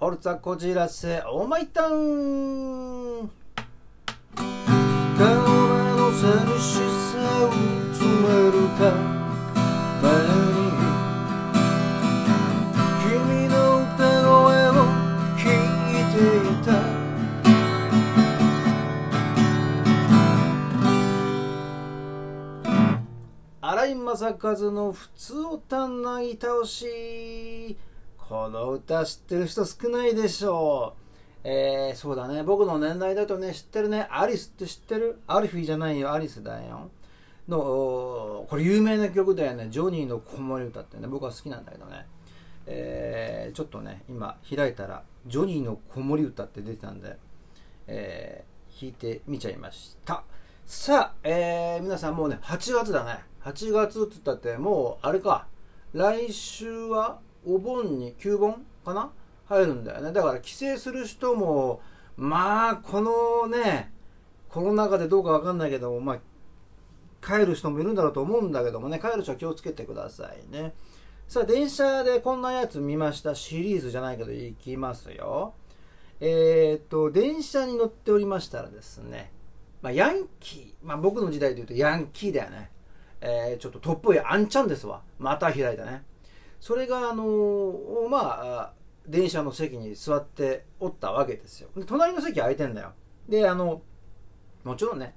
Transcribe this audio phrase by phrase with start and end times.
[0.00, 3.30] ホルツァこじらせオーマイタウン
[4.34, 5.26] 顔
[5.94, 7.52] の寂しさを
[7.92, 8.96] 詰めるた
[10.00, 10.72] めに
[13.04, 14.32] 君の歌声
[14.70, 14.72] を
[15.36, 15.52] 聞
[15.92, 16.16] いて
[16.48, 16.80] いた。
[23.60, 27.76] 荒井正和の「普通をたんなぎ倒し」
[28.30, 31.00] この歌知ってる人少ないでしょう。
[31.42, 32.44] えー、そうだね。
[32.44, 34.06] 僕の年代だとね知ってるね。
[34.08, 35.20] アリスって知ってる？
[35.26, 36.12] アルフィーじゃないよ。
[36.12, 36.92] アリスだよ。
[37.48, 39.66] のこれ有名な曲だよね。
[39.70, 41.08] ジョニーの子守歌ってね。
[41.08, 42.06] 僕は好きなんだけどね。
[42.66, 47.16] えー、ちょっとね今開いたらジョニーの子守歌って出てたんで、
[47.88, 50.22] えー、弾いてみちゃいました。
[50.66, 53.24] さあ、えー、皆さんもうね8月だね。
[53.42, 55.48] 8月って言ったってもうあれか。
[55.92, 57.18] 来週は？
[57.46, 59.10] お盆に9盆かな？
[59.46, 61.80] 入るんだよねだから帰省する人も
[62.16, 63.92] まあこのね
[64.48, 66.18] コロナ禍でどうかわかんないけどもまあ
[67.26, 70.72] 帰る人もいるんだろうと思うんだけどもね帰る人は気をつけてくださいね
[71.26, 75.54] さあ電車でこんなやつ見ましたシリーズじゃないけどいきますよ
[76.20, 79.32] えっ、と電車に乗っておりましたらですね
[79.82, 82.70] まあ、ヤンキー、まあ、僕の時代で言うとヤンキーだよね。
[83.22, 85.02] えー、ちょっとトップへあんちゃんですわ。
[85.18, 86.02] また開いたね。
[86.60, 87.74] それが、あの、
[88.08, 88.72] まあ、
[89.06, 91.68] 電車の席に座っておったわけですよ。
[91.74, 92.92] で隣の席空いてんだよ。
[93.28, 93.82] で、あの、
[94.62, 95.14] もちろんね、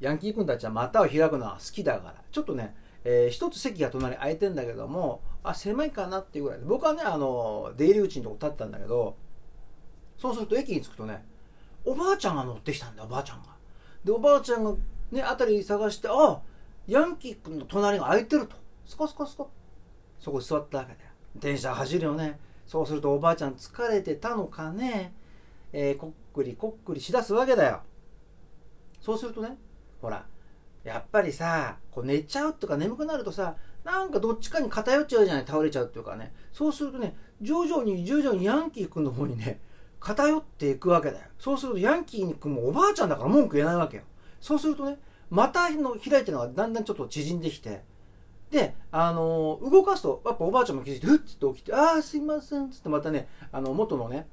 [0.00, 9.16] ヤンキー君たちは股を開くのは好きだから、ちょっとね、えー、一つ席が隣空いてんだけども、あ、狭いかなっていうぐらいで、僕はね、あの、出入り口のとこ立ったんだけど、
[10.18, 11.24] そうすると駅に着くとね、
[11.84, 13.48] おばあちゃんが乗ってきたんだおばあちゃんが。
[14.04, 14.72] で、おばあちゃんが
[15.10, 16.40] ね、辺り探して、あ
[16.86, 18.56] ヤンキー君の隣が空いてると。
[18.86, 19.50] スコスコスコ。
[20.22, 21.10] そこ座ったわけだよ。
[21.34, 22.38] 電車走るよね。
[22.64, 25.12] そうするとおばあちゃん疲れてたのかね、
[25.72, 27.80] えー、こっくりこっくりしだすわけだよ。
[29.00, 29.58] そうするとね、
[30.00, 30.24] ほら、
[30.84, 36.32] やっぱりさ、こう寝ちゃうとか眠くなるとさ、なんかどっちかに偏っちゃうじゃない、倒れちゃうっていうかね。
[36.52, 39.60] そうするとね、徐々に徐々にヤンキー君の方にね、
[39.98, 41.24] 偏っていくわけだよ。
[41.36, 44.04] そうするとヤンキー君もおばあちゃんだから文句言えないわけよ。
[44.40, 44.98] そうするとね、
[45.30, 47.82] またの開いてるのがだんだんちょっと縮んできて、
[48.52, 54.26] で、あのー、動かすと、やっぱおばあちゃんも気づいて、ふっつって起きて、ああ、すいません、つってまたね、あの、元のね、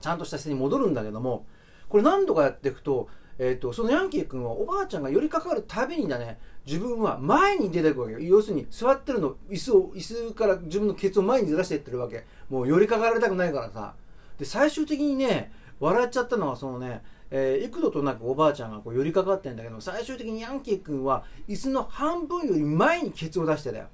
[0.00, 1.44] ちゃんとした姿勢に戻るんだけども、
[1.88, 3.08] これ何度かやっていくと、
[3.40, 8.20] えっ、ー、と、そのヤンキー君はおばあちゃんが寄りかかるたびにだね、自分は前に出ていくわけよ。
[8.20, 12.24] 要するに、座ってるの、椅子を、椅子から自分のケツを前にずらしていってるわけ。
[12.48, 13.94] もう寄りかかられたくないからさ。
[14.38, 23.86] で、最終的にね、笑っちゃったのは、そのね、えー、幾度となくおばあちゃんがこう寄りかかってんだけど、最終的にヤンキー君は椅子の半分より前にケツを出してだよ。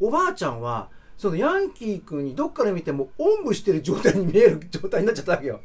[0.00, 5.60] おばあちゃんは、そのヤンキー君にどっから見てもおんぶしてる状態に見える状態になっちゃったわけよ。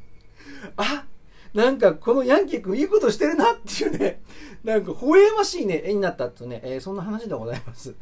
[0.77, 1.05] あ
[1.53, 4.21] なんかこのヤンキー君いいことしてるなっていうね、
[4.63, 7.93] なんか微笑ましいね、絵になったってね、えー、そんな話でございます。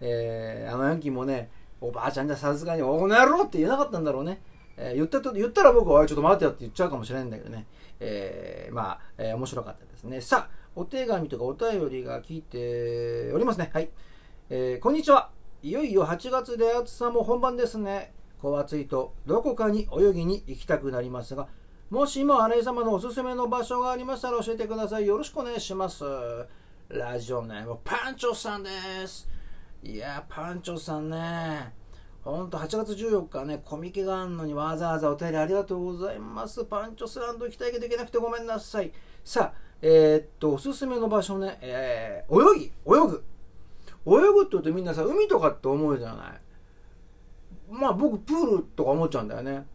[0.00, 1.50] えー、あのヤンキーもね、
[1.80, 4.42] おばあちゃんじゃさすがに、おこの野郎って言えなかったんだろうね。
[4.76, 7.66] えー、言ったと、言ったら僕は、ちょっと待ってよって言っちゃうかもしれないんだけどね。
[8.00, 10.20] えー、まあ、えー、面白かったですね。
[10.20, 13.70] さあ、お手紙とかお便りが来ておりますね。
[13.72, 13.90] はい。
[14.50, 15.30] えー、こんにちは。
[15.62, 18.12] いよいよ8月で暑さも本番ですね。
[18.40, 21.46] こう暑いと、どこかに泳ぎに行きたくなりますが、
[21.90, 25.06] もしも新井様のおすすめの場所がありましたら教えてください。
[25.06, 26.02] よろしくお願いします。
[26.88, 28.70] ラジオネーム、パンチョさんで
[29.06, 29.28] す。
[29.82, 31.81] いや、パンチョさんね。
[32.24, 36.64] ほんと8月14日ね、コミケがあんのにわざわざお便りありがとうございます。
[36.64, 38.92] パンチョスランド行きたいけど行けなくてごめんなさい。
[39.24, 42.70] さあ、えー、っと、おすすめの場所ね、えー、泳ぎ、泳
[43.08, 43.24] ぐ。
[44.06, 46.40] 泳ぐって言うとみんなさ、海とかって思うじゃない。
[47.68, 49.66] まあ僕、プールとか思っちゃうんだよね。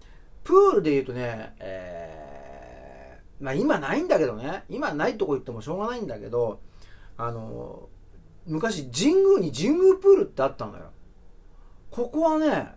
[0.46, 6.62] プールで言うとね、えー、まあ今ないんだけどね、今ないとこ行ってもしょうがないんだけど、
[7.18, 7.90] あの、
[8.46, 10.92] 昔神宮に神宮プールってあったのよ。
[11.92, 12.68] ここはね、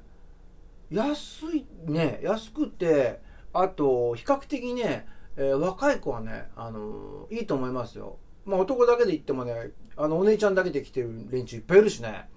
[0.91, 3.21] 安いね、安くて、
[3.53, 8.19] あと、比較的ね、えー、若い子はね、あのー、いいと思いますよ。
[8.45, 12.29] まあ男だけで行ってもね、あの、お姉ちゃんだけで来てる連中いっぱいいるしね。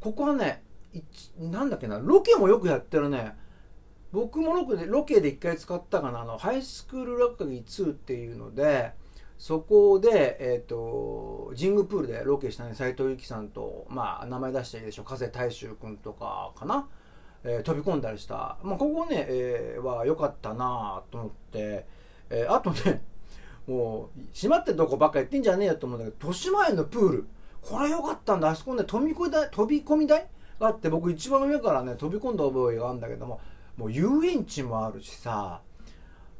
[0.00, 0.62] ここはね、
[1.38, 3.34] なんだっけな、ロケもよくやってるね。
[4.12, 8.92] 僕もロケで、ロケで一回使ったかな、あの、ハイスクール落書き2っていうので、
[9.38, 16.88] そこで、えっ、ー、と、神宮プールでロケしたね、斎藤由貴さんと、まあ、名前出していいでしょう、風大衆君とかかな、
[17.44, 18.58] えー、飛び込んだりした。
[18.62, 21.86] まあ、ここね、えー、は良かったなと思って、
[22.30, 23.02] えー、あとね、
[23.68, 27.26] もう、閉まってるとこばっかやってんじゃねえよと思うんだけど、豊島園のプール、
[27.62, 28.48] これ良かったんだ。
[28.48, 30.26] あそこね、飛び込み台、飛び込み台？
[30.58, 33.40] があって、僕一番上からね、飛び込んだ覚えがあるんだけども、
[33.76, 35.60] もう遊園地もあるしさ。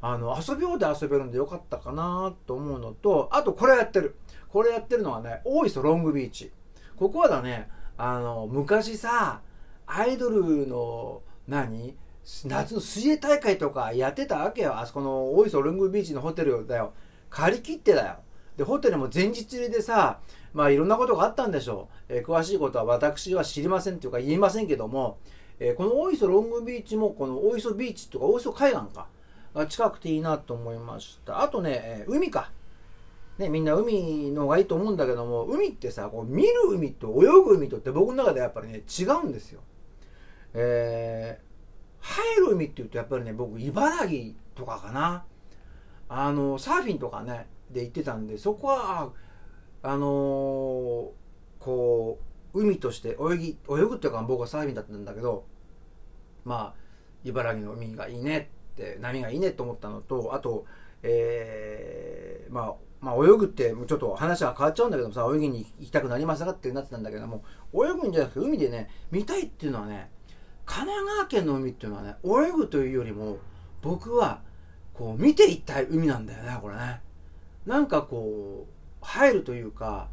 [0.00, 4.16] あの遊びようで遊べるんでよかったかなと思うのとあとこれやってる。
[4.48, 6.52] これやってるのはね大磯ロングビーチ。
[6.96, 9.40] ここはだねあの昔さ
[9.86, 11.96] アイドルの何
[12.44, 14.78] 夏の水泳大会とかやってたわけよ。
[14.78, 16.92] あそこの大磯ロングビーチのホテルだよ。
[17.30, 18.16] 借り切ってだよ。
[18.56, 20.20] でホテルも前日入りでさ
[20.52, 25.18] まあいろんなことがあったんでしょう、えー、詳しいことは私は知りませんというか言いませんけども、
[25.60, 29.06] えー、この大磯ロングビーチもこの大磯ビーチとか大磯海岸か。
[29.66, 31.42] 近くていいなと思いました。
[31.42, 32.50] あとね、海か。
[33.38, 39.60] ね、みんな海の方がいいと思うんだけども海ってさこう見る海と泳ぐ海とって僕の中でやっぱりね違うんですよ。
[40.54, 45.24] えー、入る海っていうとやっぱりね僕茨城とかかな。
[46.08, 49.12] あのサーフィンとかねで行ってたんでそこは
[49.82, 51.10] あのー、
[51.60, 52.18] こ
[52.54, 55.44] う海として泳ぎ泳ぐっていうか僕はサーフィンだったんだけど
[56.44, 56.80] まあ
[57.24, 58.50] 茨城の海がいいね
[58.86, 60.64] って波がいいねと思ったのとあと、
[61.02, 70.10] えー、まあまあ、泳ぐってちょっと話は変わっちゃうんだけどさ泳ぎに行きたくなりましたかってなってたんだけども泳ぐんじゃなくて海でね見たいっていうのはね
[70.66, 73.38] 神奈川県の海っていうのはね泳ぐというよりも
[73.82, 74.42] 僕は
[74.94, 77.00] こう見ていたい海なんだよねこれね。
[77.66, 80.08] なんかこう入るというか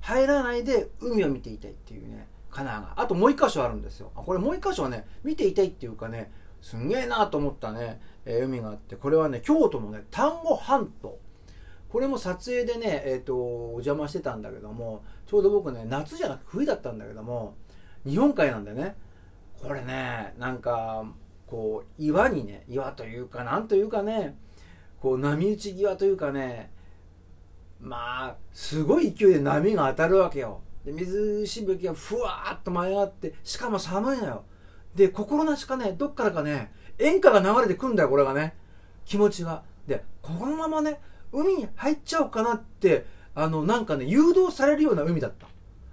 [0.00, 3.02] 入らないで海を見ていたいっていうね神奈川。
[3.02, 4.10] あともう一箇所あるんですよ。
[4.14, 8.96] これもう一箇所はね見ていたいっていうかねすんげえなと思ったね、えー、海があって。
[8.96, 11.18] これはね京都のね丹後半島。
[11.88, 17.56] これも撮影でね、えーと、お邪魔してたんだけどもちょうど僕ね夏じゃなくて冬だったんだけども
[18.06, 18.96] 日本海なんでね。
[19.60, 21.04] これねなんか
[21.46, 24.38] こう岩にね岩というかなんというかね
[25.00, 26.70] こう波打ち際というかね
[27.80, 30.60] まあすごい勢いで波が当たるわけよ。
[30.84, 34.44] で水しぶきがふわーっと舞い上がってしかも寒いのよ。
[34.94, 38.54] で心なしかねどっからかね演歌が流れてくんだよこれがね
[39.04, 41.00] 気持ちがでこのままね
[41.32, 45.46] 海に入っちゃおうかなって、あの、なんかね、誘導されるような海だった。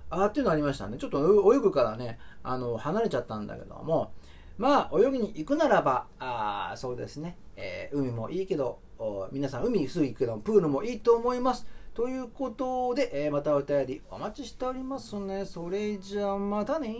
[0.10, 0.98] あっていうのありましたね。
[0.98, 4.14] ちょっと泳ぐからね、あの、離れちゃったんだけども、
[4.58, 8.80] まあ、泳ぎに行くならば、あそうですね、えー、海もいいけど、
[9.32, 11.68] 皆さん海すぐ行くけど、プールもいいと思います。
[11.94, 15.46] ということで、えー、またお便りお待ちしておりますね。
[15.46, 16.96] それじゃあまたね